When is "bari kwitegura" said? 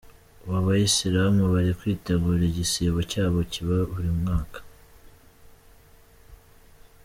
1.53-2.41